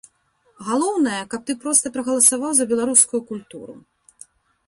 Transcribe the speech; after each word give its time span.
Галоўнае, 0.67 1.19
каб 1.33 1.41
ты 1.49 1.55
проста 1.65 1.85
прагаласаваў 1.97 2.51
за 2.59 2.65
беларускую 2.71 3.21
культуру. 3.29 3.73